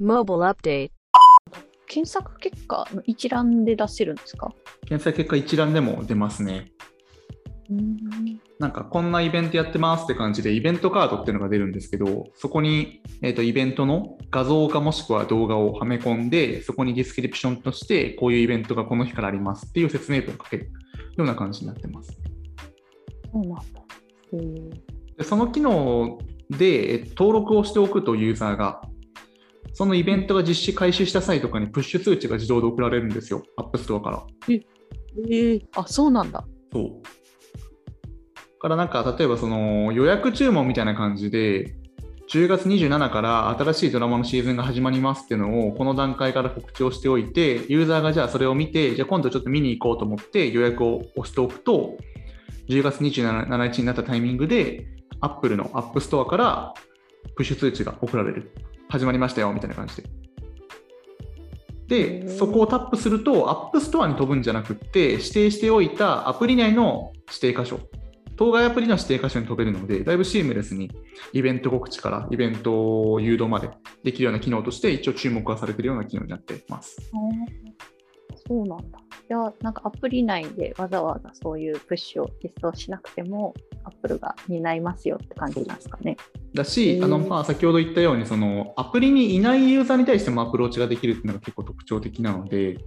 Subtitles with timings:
[0.00, 0.90] Mobile Update
[1.86, 4.50] 検索結果の一覧で出せるんですか？
[4.86, 6.72] 検索結果一覧でも出ますね。
[7.68, 7.96] うん
[8.58, 20.70] なんかこんなイベントやってますって感じでイベントカードっていうのが出るんですけど、そこに、えー、とイベントの画像かもしくは動画をはめ込んで、そこにディスクリプションとしてこういうイベントがこの日からありますっていう説明文を書ける
[21.16, 22.12] ような感じになってます。
[23.32, 23.62] そうなんだ。
[24.32, 24.70] へー
[25.18, 26.18] でその機能
[26.50, 28.82] でえー登録をしておくとユーザーが、
[29.72, 34.22] そのイベントが実施開始した際とかにプッシュ通知が自動で送られるんですよ、App Store から。
[34.48, 36.44] えーあ、そうなんだ。
[36.72, 37.02] そう。
[38.60, 41.74] からなんか例えばその予約注文みたいな感じで、
[42.28, 51.96] 10月27から新しいドラマのシーズンが始まりますっていうのをこの段階から告知をしておいて、ユーザーがじゃあそれを見て、じゃあ今度ちょっと見に行こうと思って予約を押しておくと、
[52.68, 54.86] 10月27日になったタイミングで、
[55.20, 56.74] Apple の App Store から
[57.34, 58.52] プッシュ通知が送られる。
[58.90, 60.04] 始まりましたよみたいな感じで。
[62.22, 67.80] で、そこをタップすると、App Store に飛ぶんじゃなくって、指定しておいたアプリ内の指定箇所、
[68.36, 70.90] 当該アプリの指定箇所に飛べるので、だいぶシームレスに
[71.32, 73.70] イベント告知からイベント誘導まで
[74.04, 77.10] できるような機能として、一応注目はされているような機能になっています。
[78.46, 78.98] そうなんだ。
[79.28, 83.52] じゃあ、なんかアプリ内でわざわざそういうプッシュを実装しなくても、
[83.90, 86.16] Apple が担いますよって感じなんですかね。
[86.54, 92.78] だし、うんあのまあ、先ほど言ったようにその、アプリにいないユーザーに対してもアプローチができるっていうのが結構特徴的なので、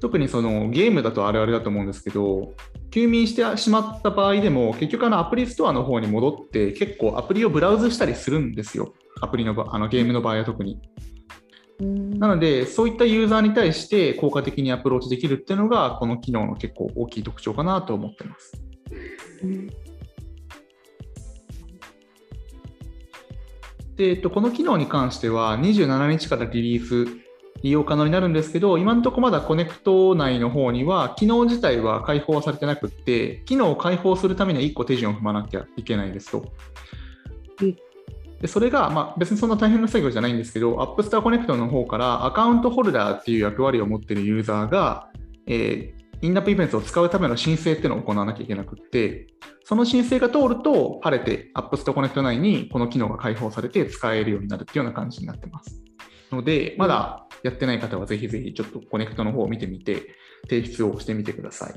[0.00, 2.54] 特にそのゲームだとあるあるだと思うんですけど、
[2.90, 10.80] 休眠してしまった場合でも、結局あのアプリストアの方に戻って、結構アプリをブラウズしたりするんですよ、アプリの場あのゲームの場合は特に。
[11.80, 18.67] うんなので、そういったユーザーに対して効果的にアプローチできるっていうのが、この機能の結構大きい特徴かなと思ってます。
[19.42, 19.70] うん
[23.98, 27.06] で、えっと、この機能に関しては、27日からリリース、
[27.62, 36.44] 利用可能になるんですけど、今のところまだコネクト内の方には、機能自体は開放はされてなくって、機能を開放するためには1個手順を踏まなきゃいけないですと
[37.62, 37.74] え。
[38.40, 45.08] でそれが、まあ、別にそんな大変な作業じゃないんですけど、App Store Connect の方からアカウントホルダーっていう役割を持っているユーザーが、
[45.48, 49.28] えーインナップイベントを使うための申請っていうのを行わなきゃいけなくって、
[49.64, 55.82] その申請が通ると、晴れて App Store Connect 内にこの機能が開放されて使えるようになるっていうような感じになってます。
[56.32, 60.14] ので、まだやってない方はぜひぜひちょっとコネクトの方を見てみて、
[60.48, 61.74] 提出をしてみてください。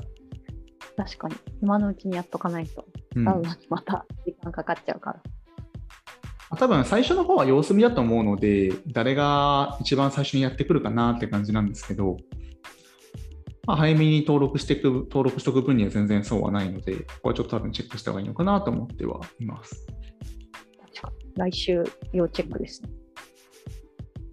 [0.96, 2.84] 確かに、今のうちにやっとかないと、
[3.16, 5.22] うん使うのにまた時間かかっちゃうから。
[6.56, 12.16] 多分最初の方は様子見だと思うので、誰が一番最初にやってくるかなって感じなんですけど、
[13.66, 19.86] まあ、早めに登録していく、登録しておく分には全然そうはないので、ここはちょっと多分チェックした方がいいのかなと思ってはいます。
[21.36, 22.90] 来週、要チェックですね。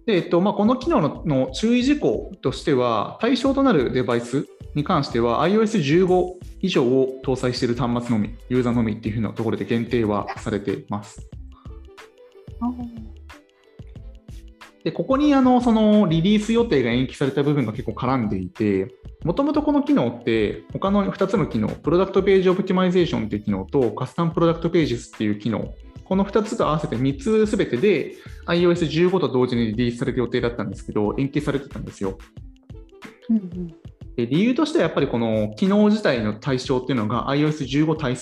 [0.06, 11.28] で、えっとまあ、この機能のの注意事項としては、対象となるデバイスに関しては、iOS15 以上を搭載している端末のみ、ユーザーのみっていうふうなところで限定はされてます。
[14.84, 25.74] で、ここにあのそのリリース予定が延期された部分が結構絡んでいて、もともとこの機能って、他の2つの機能、 Product Page Optimization っていう機能と、 Custom Product Pages っていう機能、
[26.04, 32.18] この2つと合わせて3つすべてで iOS15 と同時にリリースされる予定だったんですけど、延期されてたんですよ。
[33.28, 33.74] うんうん
[34.16, 38.16] で理由としてはやっぱりこの機能自体の対象っていうのが iOS15 対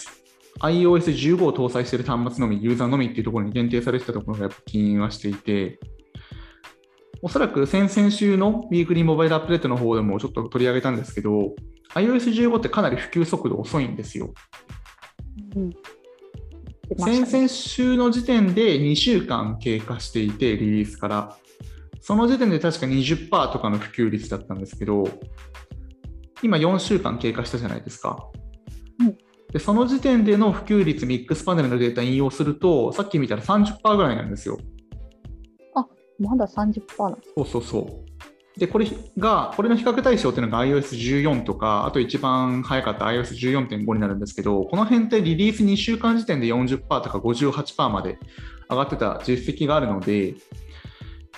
[0.60, 5.78] iOS15 を搭載している端末のみ、ユーザーのみっていうところに限定されてたところがやっぱ起因はしていて、
[7.22, 11.54] おそらく先々週のウィークリーモバイルアップデートの方でもちょっと取り上げたんですけど、
[11.94, 14.32] iOS15 ってかなり普及速度遅いんですよ。
[15.56, 15.70] うん
[16.96, 21.36] 先々週の時点で2週間経過していて、リリースから。
[22.00, 25.06] その時点で確か20%とかの普及率だったんですけど、
[26.42, 28.30] 今4週間経過したじゃないですか。
[29.00, 29.18] うん
[29.52, 34.58] でその時点での普及率、ミックスパネルのデータ引用すると、さっき見たら30%ぐらいなんですよ。
[36.18, 37.32] まだ30%なんです。
[37.36, 38.08] そうそうそう。
[38.58, 38.86] で、これ
[39.18, 48.18] が、これの比較対象っていうのが iOS14 とか、あと一番早かった iOS14.5 になるんですけど、この辺ってリリース2週間時点で40%とか58%まで
[48.68, 50.34] 上がってた実績があるので、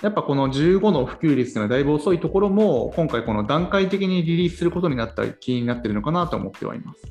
[0.01, 7.01] やっぱこの15の普及率がだいぶ遅いところも、今回この段階的にリリースすることになった起因になってるのかなと思ってはいます。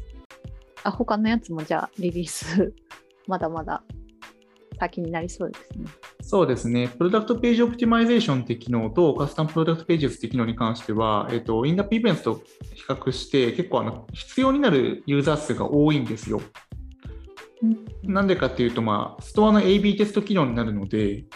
[0.82, 2.74] あ、他のやつもじゃあリリース、
[3.28, 3.84] まだまだ
[4.80, 5.84] 先になりそうですね。
[6.22, 12.42] そうですね、 Product Page Optimization って機能と Custom Product Pages って機能に関しては、えっと、 In-App イベントと
[12.74, 16.40] 比較して、結構あの必要になるユーザー数が多いんですよ。
[18.02, 21.26] なんでかっていうと、まあ、ストアの AB テスト機能になるので、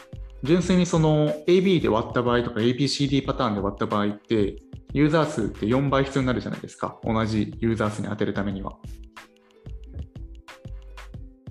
[0.43, 4.57] 純粋にその AB で割った場合とか ABCD パターンで割った場合って、
[4.95, 6.99] ユーザー数って4倍必要になるじゃないですか。
[7.05, 8.73] 同じユーザー数に当てるためには。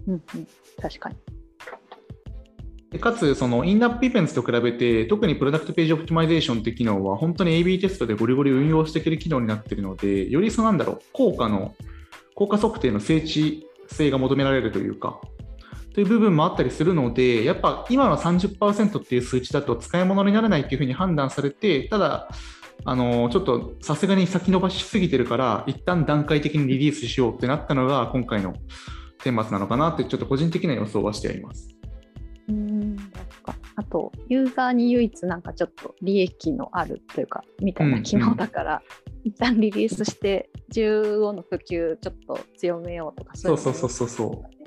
[0.08, 0.48] うんうん、
[0.82, 1.16] 確かに。
[2.94, 11.74] でかつ、その In-App イベントと比べて、特に Product Page Optimization って機能は、本当に AB テストでゴリゴリ運用していける機能になっているので、よりそのなんだろう、効果の、
[12.36, 15.20] 効果測定の精緻性が求められるというか、
[15.96, 22.30] という部分もあったりするので、やっぱ今の30%っていう数値だと使い物にならないっていうふうに判断されて、ただ、
[22.86, 28.54] あのちょっとさすがに先延ばしすぎてるから、一旦段階的にリリースしようってなったのが、今回の
[29.24, 31.83] 顛末なのかなって、ちょっと個人的な予想はしてあります。
[33.76, 38.82] あと、ユーザーに唯一なんかちょっと利益のあるというか、みたいな機能だから、
[39.24, 44.64] 一旦リリースして、15の普及ちょっと強めようとか、そうそうそうそうそう。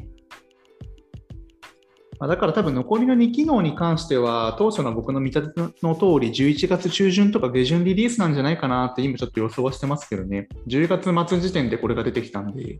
[2.19, 10.49] まあだから多分残りの2機能に関しては、当初の僕の見立ての通り、11月中旬とか下旬リリースなんじゃないかなって今ちょっと予想はしてますけどね。
[10.67, 12.79] 10月末時点でこれが出てきたんで、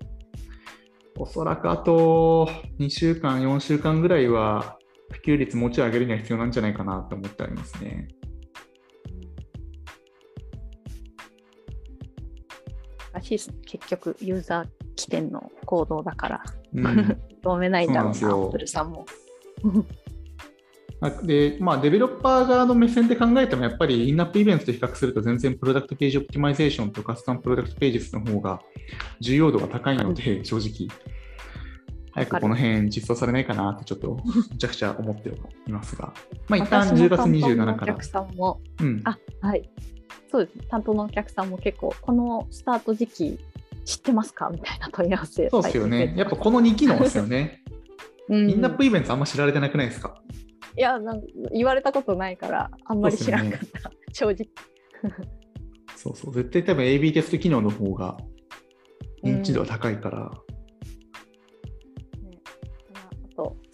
[1.19, 2.49] おそらくあと
[2.79, 4.76] 2週間、4週間ぐらいは
[5.11, 8.09] 普及率もうちょい上げるには必要なんじゃないかなと思ってありますね。
[13.17, 13.51] らしいです。
[13.51, 16.45] ね結局、ユーザー起点の行動だから、
[16.75, 16.85] うん。
[17.43, 19.07] 止めないんだろうな、アップルさんも。
[21.01, 28.61] あで、まあ、デベロッパー側の目線で考えても、やっぱり In-App イベントと比較すると、全然 Product Page Optimization と Custom Product Pages の方が
[29.21, 30.89] 重要度が高いので、正直、
[32.17, 34.19] 早くこの辺実装されないかなって、ちょっと
[34.51, 35.29] めちゃくちゃ思って
[35.69, 36.15] いますが、
[36.49, 37.93] まあ、一旦10月27から。
[37.95, 38.05] お客。
[38.05, 39.69] さんも、うん、あはい、
[40.31, 43.39] そうですね、担当のお客さんも結構、このスタート時期、
[43.85, 44.49] 知ってますか？
[44.51, 45.49] みたいな問い合わせ。
[45.51, 46.15] そうですよね。
[46.17, 47.63] やっぱこの2機能ですよね。
[48.29, 48.51] うん。
[48.51, 50.21] インナップイベントあんま知られてなくないですか？
[50.77, 54.49] いやなんか言われたことないからあんまり知らなかった、正直。
[55.97, 56.35] そうそう。
[56.35, 58.17] 絶対多分 AB テスト機能の方が
[59.23, 60.33] 認知度は高いから。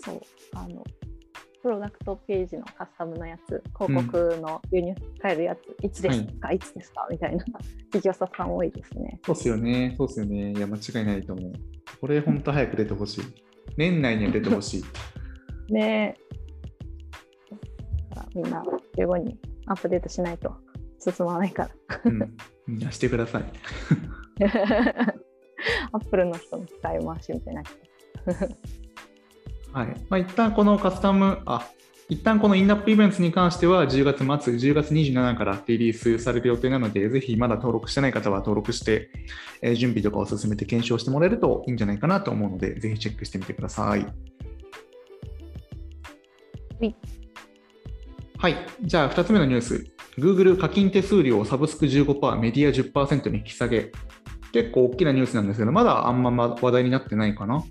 [0.05, 0.21] そう
[0.55, 0.85] あの
[1.63, 7.07] プロダクトページのカスタムのやつ広告の輸入変えるやつ、いつですか、い、つですか？
[7.09, 7.45] みたいな
[7.93, 9.95] 企業さん多いですねそうですよね。
[9.97, 10.53] そうですよね。
[10.53, 11.53] いや、間違いないと思う。
[12.01, 13.25] これ、本当早く出てほしい。
[13.77, 14.85] 年内には出てほしい。
[15.73, 16.17] ね
[18.11, 18.65] だからみんな
[18.97, 20.53] 15にアップデートしないと
[20.99, 22.37] 進まないからうん。
[22.67, 23.45] みんなしてください。
[25.93, 27.63] アップルの人の使い回しみたいにな
[29.73, 29.87] はい。
[30.09, 31.69] まあ、一旦このカスタム、あ、
[32.09, 39.11] 一旦このインナップイベントに関しては10月末、10月27からリリースされる予定なので、ぜひまだ登録してない方は登録して、
[39.63, 44.01] えー準備とかを進めて検証してもらえるといいんじゃないかなと思うので、ぜひチェックしてみてください。
[44.01, 44.07] は
[46.87, 46.97] い。
[48.39, 48.57] はい。
[48.83, 49.87] じゃあ、2つ目のニュース。
[50.19, 53.93] Google 課金手数料をサブスク15%、メディア10%に引き下げ。
[54.53, 56.31] 結構大きなニュースなんですけど、まだあんま
[56.61, 57.65] 話題になってないかな。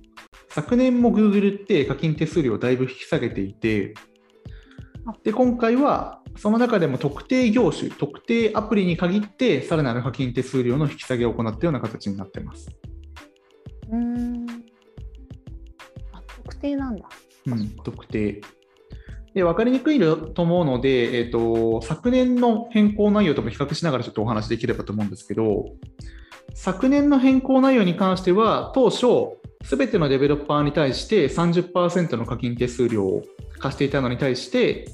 [0.54, 3.94] 昨年も Google って課金手数料をだいぶ引き下げていて、
[5.24, 12.70] で、今回はその中でも特定業種、特定アプリに限って、さらなる課金手数料の引き下げを行ったような形になっています。
[13.90, 14.46] うーん
[16.14, 17.08] あ特定なんだ
[17.48, 18.42] うん、特定。
[19.34, 25.66] で、分かりにくいと思うので、えーと、昨年の変更内容とも比較しながらちょっとお話できればと思うんですけど、
[26.54, 33.24] 昨年の変更内容に関しては、当初、すべてのデベロッパーに対して30%の課金手数料を
[33.60, 34.90] 課していたのに対して、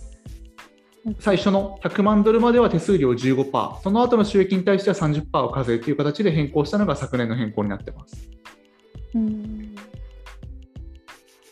[1.19, 8.29] 最初の100万ドルまでは手数料15%、その後の収益に対しては30%を課税という形で変更したのが昨年の変更になっています。
[9.15, 9.75] うん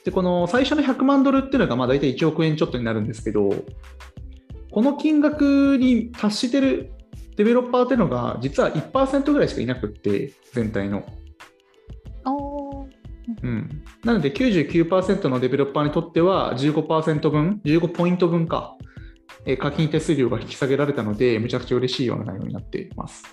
[0.05, 3.49] で、この最初の100万ドルっていうのがまあ大体1億円ちょっとになるんですけど、
[4.71, 6.91] この金額に達してる
[7.37, 11.03] デベロッパーっていうのが実は1%ぐらいしかいなくって、全体の。
[13.43, 18.75] うん、なので99%のデベロッパーにとっては15%分、15ポイント分か、
[19.45, 23.23] えー課金手数料が引き下げられたので、めちゃくちゃ嬉しいような内容になっています。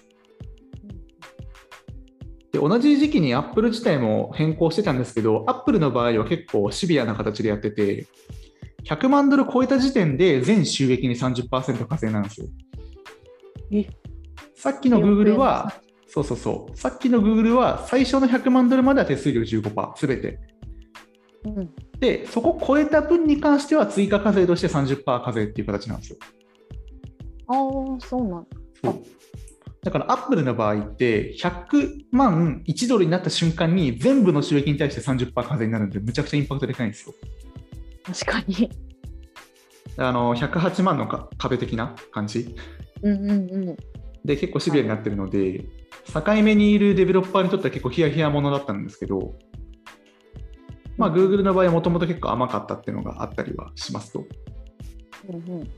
[2.53, 8.07] で同じ時期に Apple 自体も変更してたんですけど、Apple の場合は結構シビアな形でやってて、
[8.85, 12.47] 100万ドル超えた時点で全収益に30%課税なんですよ。
[13.73, 13.87] え
[14.55, 15.73] さっきの Google は、
[16.15, 20.39] そうそうそう、さっきの Google は最初の100万ドルまでは手数料15%、すべて。
[21.45, 26.17] うんで、そこを超えた分に関しては追加課税として30%課税っていう形なんですよ。
[27.47, 28.49] ああそうなんだ
[28.83, 29.03] そう
[29.85, 37.15] だからアップルの場合って100万1ドルになった瞬間に全部の収益に対して30%課税になるんでむちゃくちゃインパクトでかいんですよ。
[38.05, 38.71] 確かに
[39.97, 42.55] あの108万のか壁的な感じ
[43.03, 43.35] うんうんう
[43.73, 43.77] ん。
[44.25, 45.65] で結構シビアになってるので、
[46.13, 49.35] 境目にいるデベロッパーにとっては結構ヒヤヒヤものだったんですけど、
[50.97, 54.25] まあ、Google の場合はもともと結構甘かったっていうのがあったりはしますと。
[55.29, 55.71] うんうん。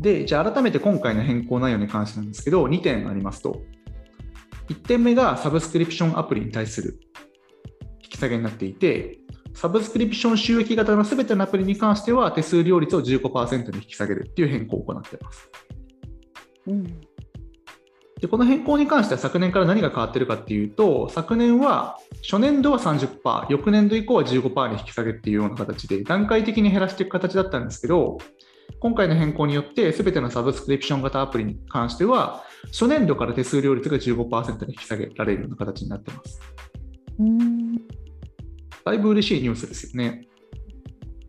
[0.00, 3.62] で、じゃあ改めて今回の変更内容に関してなんですけど、2点ありますと。
[4.68, 6.98] 1点目がサブスクリプションアプリに対する
[8.02, 9.18] 引き下げになっていて、
[9.54, 15.50] サブスクリプション収益型のすべてのアプリに関しては手数料率を15%に引き下げるっていう変更を行っています。
[16.66, 17.00] うん。
[18.24, 28.16] でこの変更に関しては昨年から何が変わってるかっていうと、昨年は初年度は30%、翌年度以降は15%に引き下げっていうような形で、段階的に減らしていく形だったんですけど、
[28.80, 36.40] 今回の変更によって、すべてのサブスクリプション型アプリに関しては、初年度から手数料率が15%に引き下げられるような形になってます。
[37.18, 37.74] うん。
[38.86, 40.26] だいぶ嬉しいニュースですよね。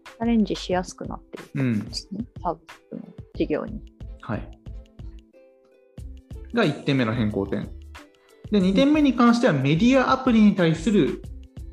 [0.05, 1.93] チャレンジしやすくなってるうんんで。
[1.93, 2.25] すね。
[2.41, 3.01] サブスクの
[3.33, 3.81] 事業に。
[4.21, 4.64] はい。
[6.55, 7.69] が1点目の変更点。
[8.51, 11.21] で、2点目に関してはメディアアプリに対する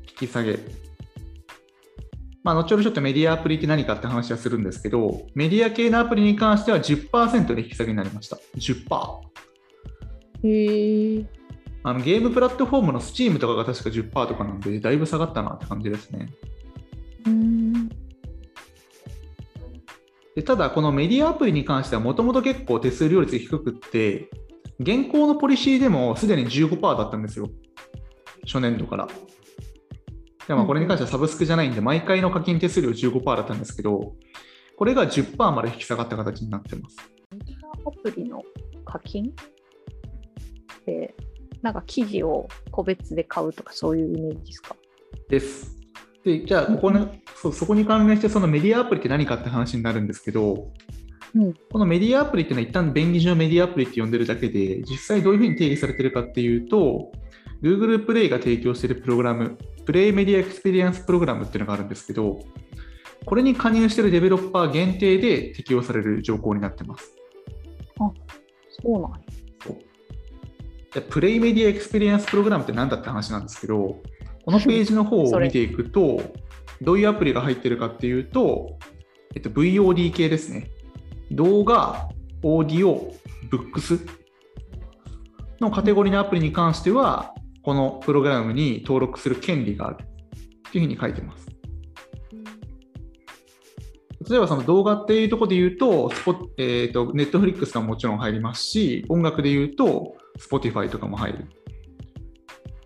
[0.09, 0.59] 引き下げ。
[2.43, 8.37] まあ、後ほどちょっとメディアアプリって何かって話はするんですけど、メディア系のアプリに関しては10%で引き下げになりました。
[8.57, 9.33] 10%。
[10.43, 11.25] へえ。
[11.85, 16.29] あのゲームプラットフォームの Steam とかが確か10%とかなんで、だいぶ下がったなって感じですね。
[17.27, 17.89] うん。
[20.35, 24.29] でただ、このメディアアプリに関してはもともと結構手数料率が低くって、
[24.83, 27.49] 現行のポリシーでもすでに15%だったんですよ、
[28.45, 29.07] 初年度から。
[30.47, 34.13] でまあこれに関してはサブスクじゃないんで、毎回の課金手数料15%だったんですけど、
[34.77, 36.97] これが10%まで引き下がった形になってます。
[37.31, 38.43] メディアアプリの
[38.85, 39.25] 課金？
[39.25, 41.15] って、
[41.61, 44.75] なんか記事を個別で買うとかそういうイメージですか？
[45.29, 45.79] です。
[46.25, 50.71] で、じゃあここの、そうそこに関連して、そのメディアアプリって何かって話になるんですけど、
[51.35, 57.11] うんこのメディアアプリっていうのは一旦便宜上メディアアプリって呼んでるだけで、実際どういうふうに定義されてるかっていうと、
[57.61, 62.39] Google プレイが提供しているプログラム、プレイメディアエクスペリエンスプログラムっていうのがあるんですけど、
[63.25, 67.15] これに加入しているデベロッパー限定で適用される条項になってます。
[68.81, 69.21] そうなん
[70.93, 73.97] で Play Media Experience Program って何だって話なんですけど、
[74.45, 76.21] このページの方を見ていくと、
[76.81, 78.77] どういうアプリが入ってるかっていうと、
[79.35, 80.69] えっと、VOD 系ですね。
[81.35, 82.09] 動画、
[82.43, 83.13] オーディオ、
[83.49, 83.99] ブックス
[85.59, 91.49] のカテゴリーのアプリに関しては、このプログラムに登録する権利があるっていうふうに書いてます。
[94.29, 101.47] 例えばその動画っていうところで言うと、スポえー、と Netflix はもちろん入りますし、音楽で言うと Spotify とかも入る。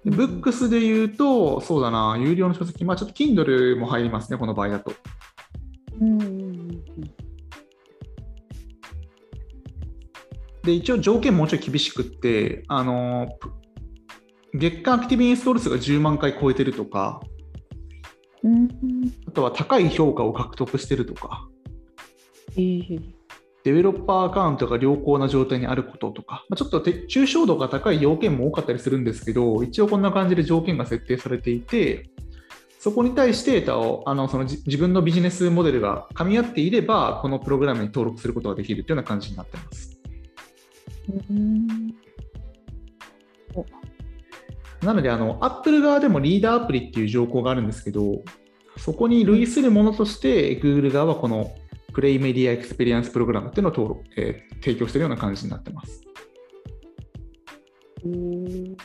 [0.06, 4.94] でブックスで言うと、そうだな、有料の書籍、まあちょっと Kindle も入りますね、この場合だと。
[6.00, 6.84] うん
[10.68, 13.52] で、一応条件もうちょい厳しくって、あのプ
[14.54, 17.22] 月間アクティブインストール数が10万回超えてるとか、
[18.44, 18.54] うん。
[18.54, 18.68] うん
[19.28, 21.48] あとは高い評価を獲得してるとか、
[22.58, 23.00] ええ
[23.64, 32.10] デベロッパーアカウントが良好な状態にあることとか、まあ、ちょっとて抽象度が高い要件も多かったりするんですけど、一応こんな感じで条件が設定されていて、
[32.80, 39.97] そこに対してデータをあのそのじ自分のビジネスモデルが噛み合っていれば、このプログラムに登録することができるというような感じになっています。
[41.10, 41.68] うん。
[44.82, 48.22] なので、あの Apple 側でもリーダーアプリっていう条項があるんですけど、
[48.78, 51.56] そこに類するものとして Google 側はこの
[51.94, 56.02] Play Media Experience Program っていうのを登録、えー提供しているような感じになってます。
[58.04, 58.76] うん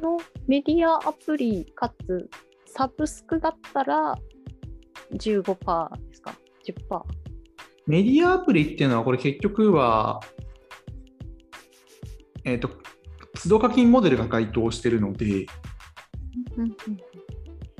[0.00, 2.28] のメディアアプリかつ
[2.66, 4.16] サブスクだったら
[5.12, 6.34] 15%ですか
[6.66, 7.02] ?10%。
[7.86, 10.20] メディアアプリっていうのは、これ結局は、
[12.46, 12.70] えっ、と、
[13.42, 15.46] 都度課金モデルが該当しているので、
[16.56, 16.76] うんうん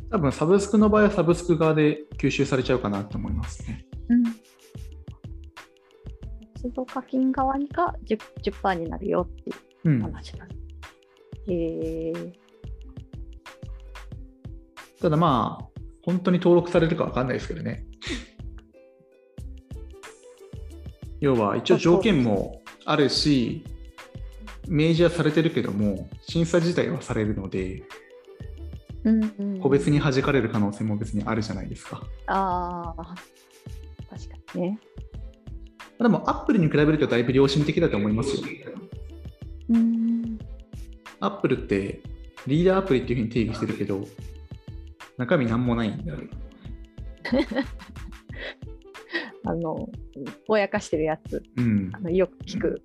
[0.08, 3.84] 多分サブスクの場合はサブスク側で吸収されちゃうかなと思いますね。
[4.08, 4.22] うん。
[6.62, 9.56] 都度課金側にが 10%, 10になるよっていう
[9.86, 10.52] うん、話なんへ
[11.48, 12.12] え
[15.00, 17.84] ただまあ、本当に登録されるか分かんないですけどね。
[21.20, 23.64] 要は、一応条件もあるし、
[24.68, 27.82] 明示はされてるけども、審査自体はされるので、
[29.04, 32.02] うんうん、個別に弾かれる可能性も別にあるじゃないですか。
[32.26, 33.14] ああ、
[34.10, 34.78] 確かにね。
[35.98, 38.42] でも、アップルに比べるとだいぶ良心的だと思いますよ。
[39.70, 40.38] うん。
[41.20, 42.02] アップルって
[42.46, 44.06] リーダーアプリっていうふうに定義してるけど、
[45.16, 46.18] 中身なんもないんだよ。
[49.44, 49.88] あの
[50.48, 52.82] ぼやかしてるやつうんあのよく聞く。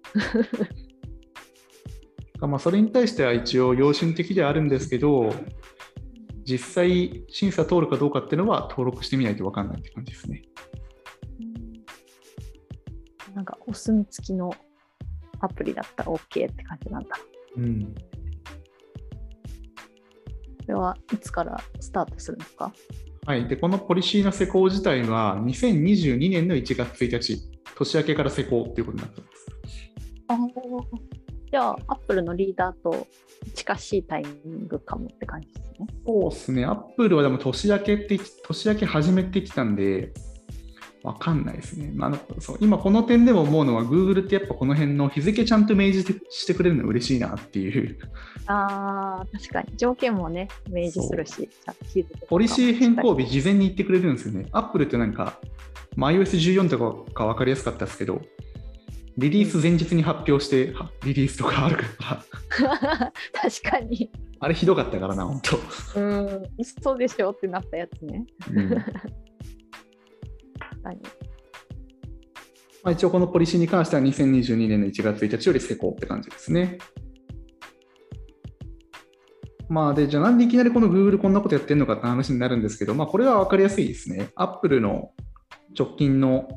[2.48, 5.34] まあ、それに対しては一応良心的ではあるんですけど、
[6.44, 10.42] 実際審査通るかどうかっていうのは登録してみないと分かんないって感じですね。
[13.36, 14.52] なんかお墨付きの
[15.40, 17.10] アプリだったら OK って感じなんだ。
[17.58, 17.92] うん、こ
[20.68, 22.74] れはいつからスタートするんですか？
[23.26, 27.38] はい、でこのポリシーの施行自体は2022年の1月1日、
[27.78, 29.48] 年明けから施行ということになってます。
[30.28, 30.38] あ
[31.52, 33.08] じゃあ、アップルのリーダーと
[33.54, 35.88] 近しいタイミングかもって感じですね。
[36.06, 40.14] そうですね、アップルはでも年明けって、年明け始めてきたんで、
[41.04, 41.92] わかんないですね。
[41.96, 47.98] まあそう今この点でも思うのは、Google ってやっぱこの辺の日付ちゃんと明示してくれるの嬉しいなっていう。
[48.46, 49.76] ああ、確かに。
[49.78, 51.50] 条件もね、明示するし、
[52.30, 54.46] ポリシー変更日事前に言ってくれるんですよね。
[54.52, 55.40] アップルってなんか、
[55.96, 56.78] まあ iOS14 と
[57.14, 58.22] かが分かりやすかったですけど、
[59.18, 64.12] リリース前日に発表して、はリリースとかあるから、確かに。
[64.40, 66.00] あれひどかったからな、本当。
[66.00, 66.44] うん、
[66.82, 68.26] そうでしょってなったやつね。
[68.54, 68.84] うん確
[70.84, 71.02] かに。
[72.84, 76.80] まあ、一応このポリシーに関しては2022年の1月1日より施行って感じですね。
[79.70, 84.30] まあで、じゃあなんでいきなりこの Google こんなことやってるのかって話になるんですけど、まあこれは分かりやすいですね。
[84.36, 85.12] Apple の
[85.78, 86.48] 直近の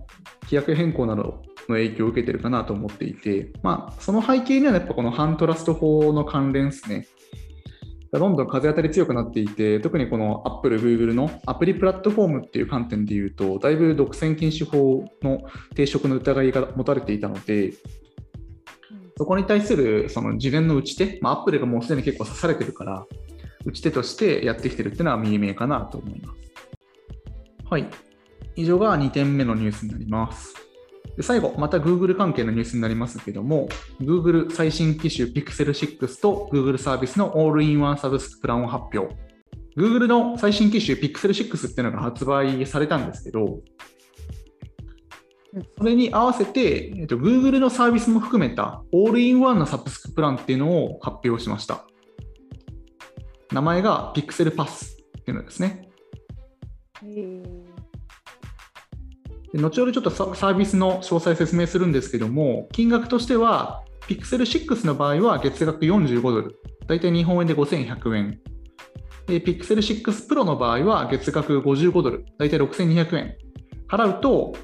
[0.45, 7.07] 規約変更などの影響を受けてるかなと思っていて、まあその背景にはやっぱこの反トラスト法の関連ですね。
[8.19, 15.43] どんどん風当たり強くなっていて、特にこの Apple、Google のアプリプラットフォームっていう観点で言うと、だいぶ独占禁止法の
[15.75, 17.73] 抵触の疑いが持たれていたので、
[19.17, 23.05] そこに対するその事前の打ち手、まあ、Apple がもうすでに結構刺されてるから、
[23.65, 26.45] 打ち手としてやってきてるっていうのは見え見えかなと思います。
[27.69, 27.87] はい。
[28.57, 30.64] 以上が2点目のニュースになります。
[31.17, 33.69] で最後、また Google 関係のニュースになりますけども、
[34.01, 39.15] Google 最新機種 Pixel 6と Google サービスのオールインワンサブスクプランを発表。
[39.77, 43.61] Google の最新機種 Pixel 6っていうのが発売されたんですけど、
[45.79, 51.85] それに合わせて、えっと、Google のサービスも含めたオールインワンのサブスクプランっていうのを発表しました。
[53.53, 55.89] 名前が Pixel Pass っていうのですね。
[59.55, 68.41] で後ほどちょっとサービスの詳細説明するんですけども、金額としては、Pixel 6の場合は月額45ドル、大体日本円で5100円。
[69.27, 73.37] で Pixel 6 Pro の場合は月額55ドル、大体6200円。
[73.89, 74.57] 払うと、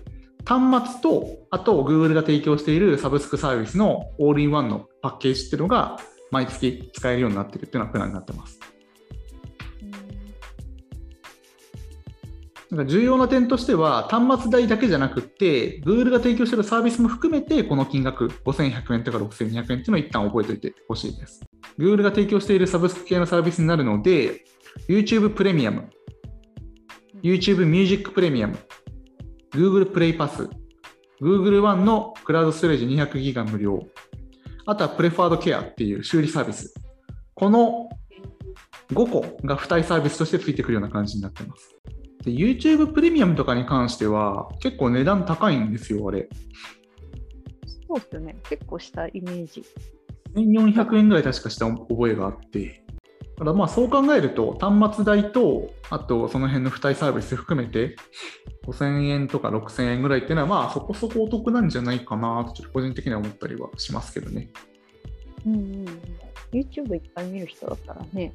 [0.44, 6.00] 端末と、あと Google が提供しているサブスクサービスのオールインワンのパッケージっていうのが
[6.32, 8.58] 毎月使えるようになってるっていうのがプランになってます。
[12.70, 21.40] なんか重要な点としては、端末代だけじゃなくて、Google が提供しているサービスも含めて、この金額、5100円とか6200円っていうのを一旦覚えておいてほしいです。
[21.78, 24.44] Google が提供しているサブスク系のサービスになるので、
[24.88, 25.90] YouTube プレミアム、
[27.22, 28.56] YouTube ミュージックプレミアム、
[29.52, 30.48] Google プレイパス、
[31.20, 33.80] Google One のクラウドストレージ200ギガ無料、
[34.64, 36.72] あとはプレファードケアっていう修理サービス。
[37.34, 37.88] この
[38.92, 41.79] 5個が付帯サービスとしてついてくるような感じになってます。
[42.22, 46.28] で YouTube プレミアムとかに関しては結構値段高いんですよ、あれ。
[47.88, 48.36] そうですよね。
[48.48, 49.64] 結構したイメージ。
[50.34, 52.84] 1400円ぐらい確かした覚えがあって。
[53.40, 57.96] だからまあそう考えると端末代とあとその辺の付帯サービス含めて
[58.66, 64.50] 5000円とか6000円ぐらいっていうのはまあそこそこお得なんじゃないかなとちょっと個人的には思ったりはしますけどね。
[65.46, 65.86] うんうんうん。
[66.52, 68.34] YouTube いっぱい見る人だったらね。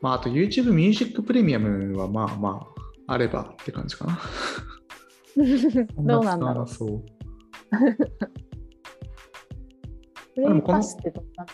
[0.00, 2.66] まああと YouTube ミュージックプレミアムはまあま
[3.06, 4.20] ああればって感じかな。
[5.98, 6.68] どうなんだろう。
[6.68, 7.04] そう。
[10.34, 11.46] プレイパスってどんな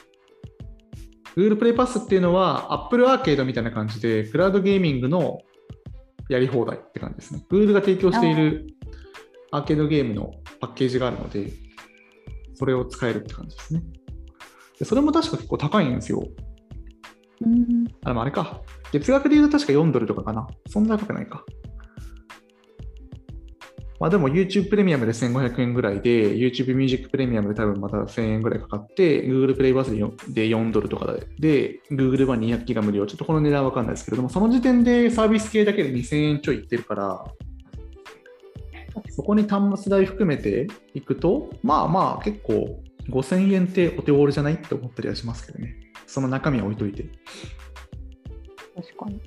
[1.37, 5.39] ？Google プレイパスっていうのは Apple アーケードみたいな感じで、クラウドゲーミングの
[6.29, 7.45] やり放題って感じですね。
[7.51, 8.67] Google が提供している
[9.51, 11.53] アーケードゲームのパッケージがあるので、
[12.55, 13.83] それを使えるって感じですね。
[14.79, 16.27] でそれも確か結構高いんですよ。
[17.45, 18.63] うんあ、でもあれか。
[18.93, 20.47] 月額で言うと確か4ドルとかかな。
[20.69, 21.45] そんな高くないか。
[23.99, 33.07] まあでも YouTube プレミアムで1500円ぐらいで、YouTube ミュージックプレミアムで多分また1000円ぐらいかかって、Google プレイバスで 4, で4ドルとかで、で Google は200ギガ無料。
[33.07, 37.25] ちょっとこの値段わかんないですけれども、その時点でサービス系だけで2000円ちょいいってるから、
[39.11, 45.86] そこに端末代含めていくと、まあまあ結構5000円ってお手頃じゃないって思ったりはしますけどね。
[46.07, 47.05] その中身は置いといて。
[48.75, 49.21] 確かに。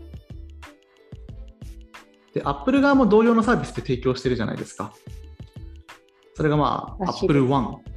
[2.33, 4.93] で、Apple 側も同様のサービスって提供してるじゃないですか。
[6.35, 7.67] それがまあ、Apple One。
[7.83, 7.89] うん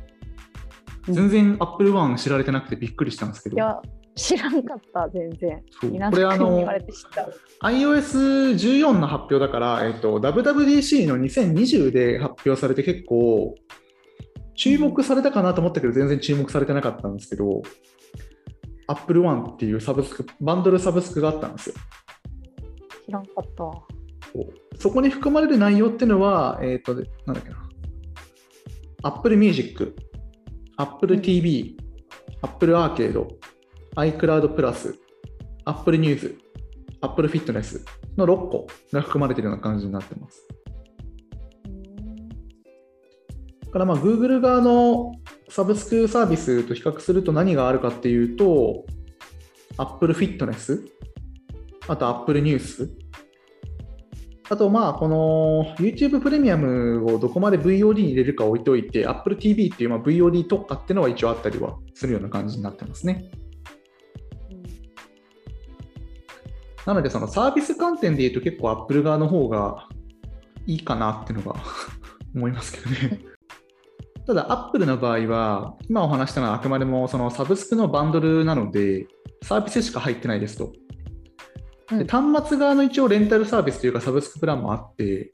[1.09, 3.81] 全然 Apple One 知られてなくてびっくりしたんですけど、いや、
[4.15, 5.63] 知らんかった、全然。
[5.71, 7.29] そう皆これあのさんに言われて知った。
[7.67, 13.55] iOS14 の発表だから、えっと、WWDC の2020で発表されて結構
[14.55, 17.63] 注目されたかなと思ったけど全然注目されてなかったんですけど
[18.87, 21.75] Apple One っていうサブスクバンドルサブスクがあったんですよ。
[23.07, 23.65] 知らんかった。
[23.65, 23.83] わ。
[24.79, 27.69] そこに含まれる内容っていうのは、えっとなんだっけな。
[29.05, 29.95] Apple Music、
[30.77, 31.77] Apple TV、
[32.43, 33.27] Apple Arcade、
[33.97, 34.97] iCloud プラス、
[35.65, 36.37] Apple News、
[37.01, 37.85] Apple Fitness
[38.17, 40.47] の6個が含まれているような感じになってます。
[43.67, 45.13] だからまあ Google 側の
[45.53, 48.87] サブスクサービスと比較すると何があるかっていうと
[49.77, 50.89] Apple Fitness
[51.89, 52.89] あと Apple News
[54.49, 63.31] あとまあこの YouTube プレミアムをどこまで VOD に入れるか置いといて Apple TV っていうまあ VOD 特化っていうのは一応あったりはするような感じになってますね。
[66.87, 69.87] なのでそのサービス観点で言うと結構 Apple 側の方が
[70.67, 71.61] いいかなっていうのが
[72.35, 73.32] 思いますけどね。
[74.27, 79.07] ただ、アップルの場合は、今お話したのはあくまでもそのサブスクのバンドルなので、
[79.43, 80.73] サービスしか入ってないですと。
[81.91, 85.33] で端末側の一応レンタルサービスというかサブスクプランもあって、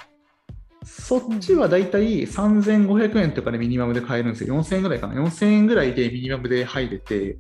[0.85, 4.55] そっちはだいたい3500円とかでミニマムで買えるんですよ。
[4.57, 5.15] 4000円ぐらいかな。
[5.23, 7.37] 4000円ぐらいでミニマムで入れて、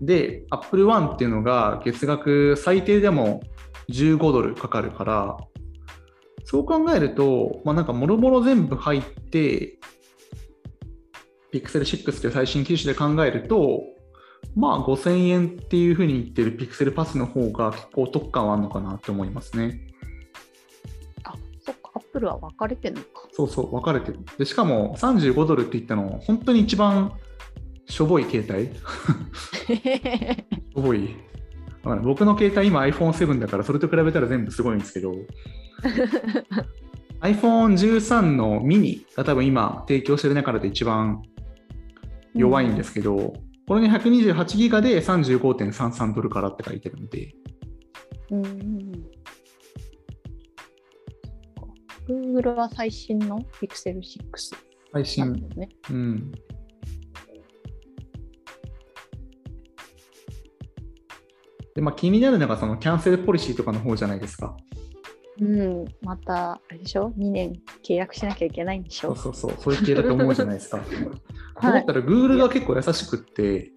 [0.00, 3.42] で、Apple One っていうのが月額最低でも
[3.90, 5.36] 15ドルかかるから、
[6.44, 9.78] そう考えると、まあ、なんかもろもろ全部入って、
[11.52, 13.82] Pixel 6という最新機種で考えると、
[14.56, 19.80] まあ5000円っていうふうに言ってる Pixel Pass の方が結構お得感はあるのかなと思いますね。
[21.24, 21.34] あ、
[21.64, 23.28] そっか、アップルは分かれてんのか。
[23.32, 24.18] そうそう、分かれてる。
[24.38, 27.12] で、しかも35ドルって言ったの、本当に一番
[27.90, 28.68] しょぼい携帯
[29.66, 31.16] しょぼい
[32.02, 35.12] 僕の携帯今 iPhone7 だからそれと比べたら全部すごいんですけど
[37.20, 41.22] iPhone13 のミニが多分今提供してる中で一番
[42.34, 43.34] 弱いんですけど、
[43.66, 47.34] これに128ギガで35.33ドルからって書いてるんで、
[48.30, 48.52] うんうん
[52.08, 52.34] うん。
[52.34, 54.00] Google は最新の Pixel 6
[54.92, 55.68] 配なん信だ、よね。
[55.90, 56.32] うん。
[61.74, 64.56] でまあ、気になるのがそのキャンセルポリシーとかの方じゃないですか。
[65.40, 69.14] うん、また、あれでしょ ?2 年契約しなきゃいけないんでしょ？
[69.14, 70.78] そうそうそう、そういう系だと思うじゃないですか。
[70.78, 70.84] と
[71.62, 71.82] 思はい。
[71.82, 73.72] ったら、Google が結構優しくって、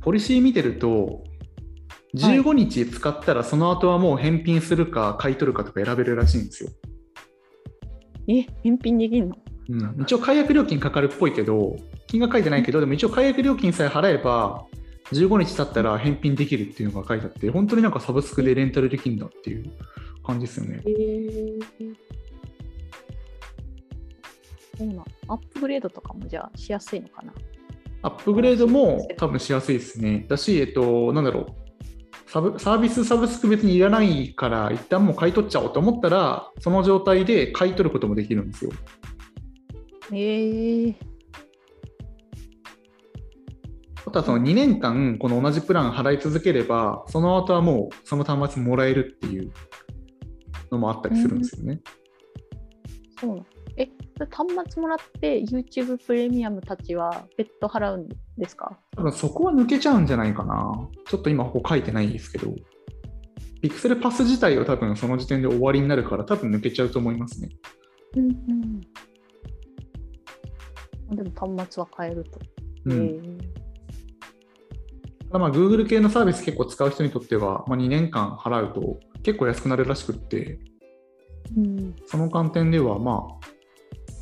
[0.00, 1.22] ポリシー見てると、
[2.16, 6.70] 15日使ったらその後はもう返品するか買い取るかとか選べるらしいんですよ。
[8.28, 9.36] え、返品できんの？
[9.68, 11.76] うん、一応解約料金かかるっぽいけど、
[12.08, 14.66] 金額書いてないけど、でも一応解約料金さえ払えば、
[15.12, 19.64] 15日経ったら返品できるっていうのが書いてあって、本当になんかサブスクでレンタルできるんだっていう
[20.22, 20.80] 感じですよね。
[20.86, 21.62] えー、
[24.78, 27.32] そうなんアップグレードとかもじゃあしやすいのかな？
[28.02, 30.26] アップグレードも多分しやすいですね。
[30.28, 31.46] だし、えっと、なんだろう。
[32.26, 38.70] サブサービス、サブスク別にいらないから、一旦もう買い取っちゃおうと思ったら、その状態で買い取ることもできるんですよ。
[40.10, 40.94] えー、
[44.06, 49.52] あとはその2年間、この同じプラン払い続ければ、その後はもうその端末もらえるっていう
[50.72, 51.80] のもあったりするんですよね。
[53.20, 58.78] そうなのえ、それ端末もらって YouTube プレミアムたちは別途払うんですか？
[58.96, 60.88] 多分そこは抜けちゃうんじゃないかな。
[61.06, 62.54] ちょっと今ここ書いてないですけど、
[63.62, 67.48] ピクセルパス自体は多分その時点で終わりになるから、多分抜けちゃうと思いますね。
[68.16, 68.28] うん
[71.10, 71.16] うん。
[71.16, 72.40] でも端末は買えると。
[72.86, 73.51] うんえー
[75.32, 80.58] ただまあ Google 系のサービス結構使う人にとっては、まあ、2年間払うと結構安くなるらしくって、
[81.56, 83.46] うん、その観点ではまあ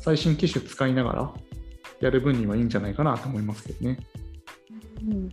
[0.03, 1.33] 最新機種使いながら
[1.99, 3.99] やる分にはいいんじゃないかなと思いますけどね。
[5.05, 5.29] うん。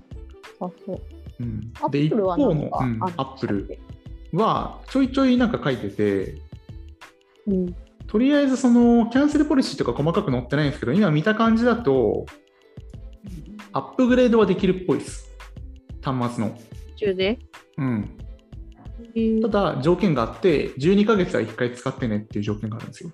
[0.60, 1.00] あ、そう。
[1.40, 2.68] うん、アで、一方の、うん、
[3.00, 3.78] あアップル
[4.32, 6.34] はちょいちょいなんか書いてて、
[7.46, 7.76] うん。
[8.08, 12.26] とりあえずそのキャンセルポリシーとか細かく載ってないんですけど、今見た感じだと、
[13.72, 15.27] アップグレードはできるっぽいです。
[16.12, 16.58] 端末の。
[16.96, 17.38] 中で、
[17.76, 18.10] うん。
[19.14, 23.10] えーただ、条件があって、12ヶ月は1回使ってねっていう条件があるんですよ。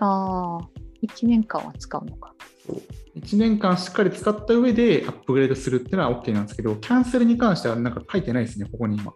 [0.00, 0.58] ああ、
[1.02, 2.34] 1年間は使うのか。
[2.66, 2.82] そう
[3.18, 9.12] 1年間しっかり使った上でアップグレードするっていうのは OK なんですけど、キャンセルに関してはなんか書いてないですね、ここに今。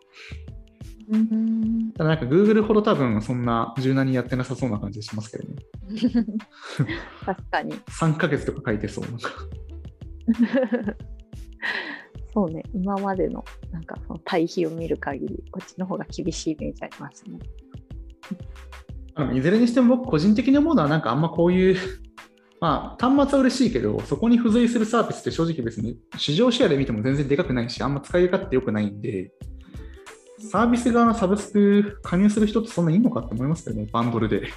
[1.10, 5.56] うん、ただなんか Google ほど多分そんな柔軟にやってなさそうな感じしますけどね。
[7.24, 7.72] 確かに。
[7.72, 9.04] 3ヶ月とか書いてそう。
[9.06, 9.30] なんか
[12.34, 17.38] そうね、今までのなんかその対比を見る限り、こっちの方が厳しいイメージありますね。
[19.34, 21.76] いずれにしても僕個人的に思うのはなんかあんまこういう、
[22.60, 29.32] まあ、端末は嬉しいけど、そこに付随するサービスって正直別に市場シェアで見ても全然でかくないし、あんま使い勝手良くないんで、
[30.38, 34.48] サービス側のサブスク加入する人ってそんないいのかって思いますけどね、バンドルで。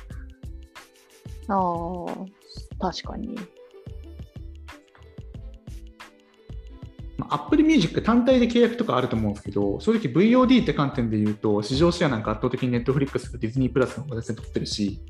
[1.47, 2.05] ああ、
[2.79, 3.35] 確かに。
[7.29, 15.01] Apple Music 単体で契約とかあると思うんですけど、正直 VOD って観点で言うと、市場シェアなんか圧倒的に Netflix と Disney プラスの方が全然取ってるし、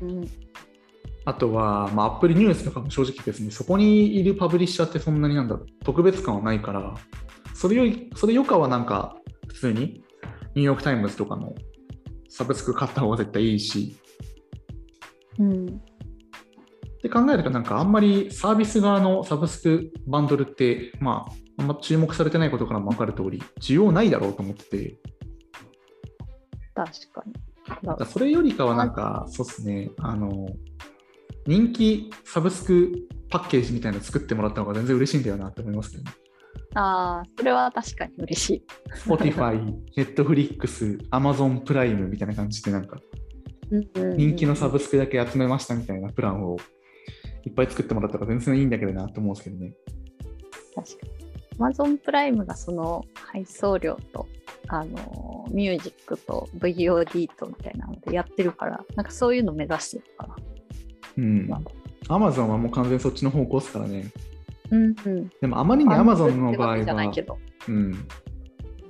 [0.00, 0.30] うん、
[1.24, 6.94] あとは、まあ、Apple News とかも正直別にそこにいるパブリッシャーってそんなになんだ特別感はないから、
[7.54, 9.16] それより、それよかはなんか
[9.48, 10.04] 普通に
[10.54, 11.54] ニューヨークタイムズとかの
[12.28, 13.96] サブスク買った方が絶対いいし、
[15.38, 15.80] うん、
[17.04, 24.96] って考えるとなんかあんまりサービス側のサブスクバンドルって、まあ、あんま注目されてないことからも分かる通り、需要ないだろうと思ってて、
[26.74, 27.34] 確かに。
[27.82, 30.46] だからそれよりかはなんか、そうですね、あの、
[31.46, 36.12] 人気サブスクパッケージみたいなの作ってもらった方が全然嬉しいんだよなって思いますけどね。
[36.72, 38.64] ああ、それは確かに嬉しい。
[39.06, 42.98] Spotify、 Netflix、Amazon プライムみたいな感じでなんか
[43.94, 46.56] 人気のサブスクだけ集めましたみたいなプランを
[47.46, 49.72] いっぱい作ってもらったら全然いいんだけどなと思うんですけどね。
[50.74, 51.24] 確かに。
[51.58, 54.26] Amazon プライムがその配送料と、
[54.68, 60.36] あのミュージックと VOD とみたいなのでやってるから、なんかそういうの目指してるかな。
[61.18, 61.50] うん。
[62.08, 64.10] Amazon はもう完全にそっちの方向ですからね。
[64.70, 65.30] うんうん。
[65.40, 67.38] でもあまりに Amazon の場合は。
[67.68, 68.06] うん。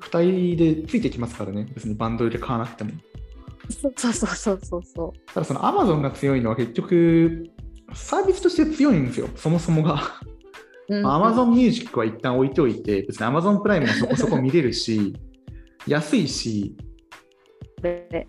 [0.01, 1.67] 2人でついてきますからね。
[1.75, 2.93] 別にバンドルで買わなくても。
[3.71, 5.33] そうそうそうそうそう。
[5.33, 7.51] ただその Amazon が強いのは結局、
[7.95, 10.01] サービスとして強いんですよ、そもそもが。
[10.89, 15.15] うんまあ Amazon Music は一旦置いておいて、別に Amazon プライムもそこ そこ見れるし、
[15.87, 16.77] 安いし、
[17.81, 18.27] で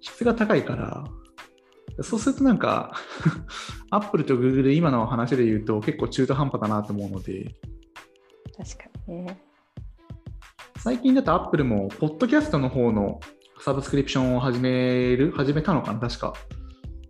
[0.00, 1.04] 質が高いから、
[2.02, 2.94] そうするとなんか、
[3.90, 7.54] Apple と Google 今の話で言うと結構中途半端だなと思うので、
[8.56, 9.42] 確かにね。
[10.78, 13.20] 最近だと Apple も、ポッドキャストの方の
[13.60, 16.34] サブスクリプションを始める、始めたのかな、確か。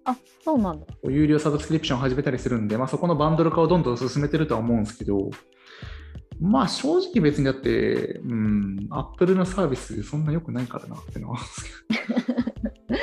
[0.07, 0.87] あ、そうなんだ。
[1.05, 5.31] 有料サブスクリプションを始めたりするんで、まあ、そこのバンドル化をどんどん進めてるとは思うんですけど、
[6.41, 11.65] まあ正直別にだって、うん、Apple のサービスそんな良くないからなってのは思うんです
[12.85, 12.95] け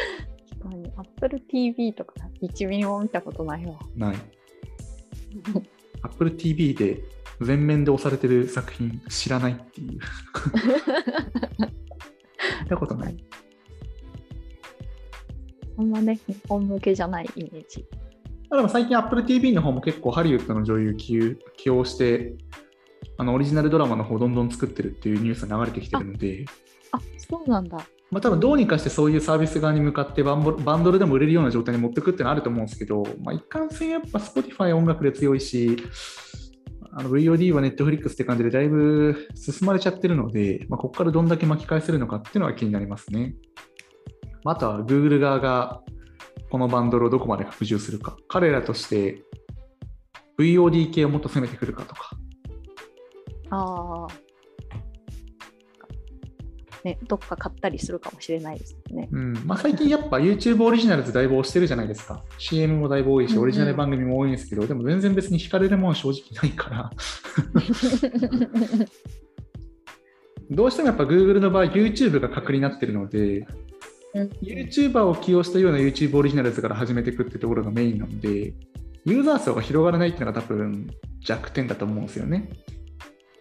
[0.61, 3.79] 確かに Apple TV とか1ミリも見たことないわ。
[3.95, 4.15] ど、ない。
[6.03, 7.03] Apple TV で
[7.41, 9.99] 全面で押されてる作品知らないっていう。
[12.63, 13.17] 見たことない。
[15.77, 17.85] あんまね、日本向けじゃないイメージ。
[18.49, 22.35] でも最近 Apple TV の方も結構ハリウッドの女優起用起用して、
[23.17, 26.45] あのオリジナルドラマの方どんどん作ってるっていうニュースが流れてきてるので、
[26.91, 27.77] あ、そうなんだ。
[28.11, 35.77] まあ、多分どうにかしてそういうサービス側に向かってバンボバンドルでも売れるような状態に持っていくっていうのはあると思うんですけど、まあ、一貫性やっぱ Spotify 音楽で強いし、
[36.91, 43.33] あの VOD は Netflix って感じでだいぶ進まれちゃってるので、まあ、ここからどんだけ巻き返せるのかっていうのは気になりますね。
[44.43, 45.81] まああとは Google 側が
[46.49, 49.23] このバンドルをどこまで拡充するか、彼らとして
[50.39, 52.11] VOD 系をもっと攻めてくるかとか、
[53.49, 54.13] ああ。
[56.83, 59.07] ね、どっか買ったりするかもしれないですね。
[59.11, 62.21] うんまあ、最近やっぱ YouTube オリジナルズだいぶ押してるじゃないですか。
[62.37, 66.91] CM もだいぶ多いし、うんうんオリジナル番組も多いんですけど、でも全然別に惹かれるもん正直ないから、
[70.51, 73.72] どうしてもやっぱ Google の場合 YouTube が核になってるので、うん
[74.13, 78.53] YouTuber を起用したような YouTube オリジナルズから始めていくってところがメインなので、
[79.05, 80.87] ユーザー層が広がらないっていうのが多分
[81.21, 82.49] 弱点だと思うんですよね。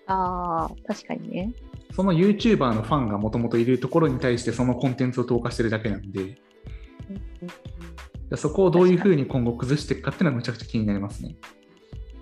[0.07, 1.55] ああ、確かにね。
[1.95, 6.39] その YouTuber のファンがもともといるところに対してそのコンテンツを投下してるだけなんで、
[8.37, 11.37] そこをどういうふうに今後崩していくかっていうのはむちゃくちゃ気になりますね。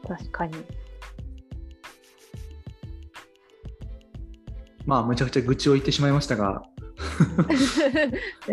[0.09, 0.55] 確かに。
[4.87, 6.63] まあ、むちゃくちゃ愚痴を言ってしまいましたが、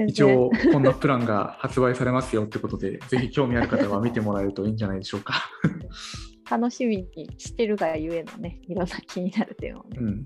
[0.07, 5.49] 一応こんなプランが発売されますよってことで、 ぜひ興味ある方は見てもらえるといいんじゃないでしょうか。
[6.49, 9.97] 楽しみにしてるがゆえのね、いろんな気になる点をね。
[9.99, 10.25] うん。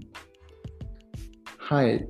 [1.58, 2.08] はい。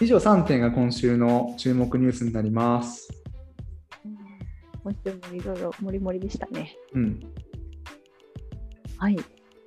[0.00, 3.08] 以上3点が今週の注目ニュースになります。
[4.82, 6.76] 今週もいろいろもりもりでしたね。
[6.94, 7.20] うん。
[8.96, 9.18] はい。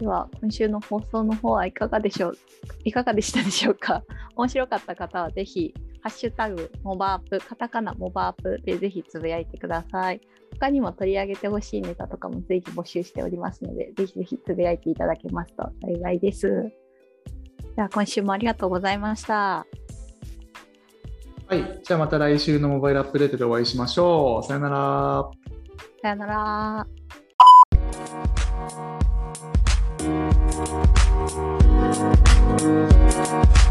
[0.04, 2.38] では今週の放送の方はいかがでしょう
[2.84, 4.04] いかがでしたでしょうか？
[4.36, 10.20] 面白かった方はぜひハッシュタグモバアップカタカナモバアップでぜひつぶやいてください。
[10.60, 16.50] 他にも取り上げてほしいネタとかもぜひ募集しておりますのでぜひぜひつぶやいていただけますと幸いです。
[17.78, 19.66] では今週もありがとうございました。
[21.48, 24.46] はいじゃあまた来週のモバイルアップデートでお会いしましょう。
[24.46, 25.32] さよなら。
[26.02, 26.88] さよなら
[30.56, 31.64] Thank
[33.58, 33.63] you.